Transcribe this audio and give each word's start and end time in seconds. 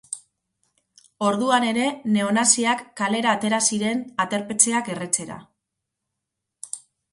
Orduan 1.31 1.65
ere 1.71 1.83
neonaziak 2.15 2.81
kalera 3.03 3.35
atera 3.39 3.61
ziren 3.69 4.03
aterpetxeak 4.27 4.93
erretzera. 4.97 5.41